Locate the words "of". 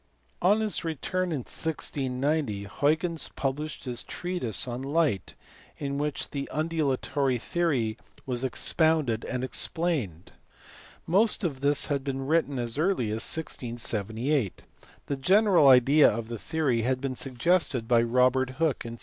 11.43-11.61, 16.09-16.29